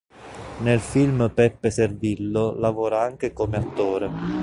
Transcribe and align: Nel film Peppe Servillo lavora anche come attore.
Nel 0.61 0.79
film 0.79 1.31
Peppe 1.31 1.69
Servillo 1.69 2.55
lavora 2.57 3.01
anche 3.01 3.33
come 3.33 3.57
attore. 3.57 4.09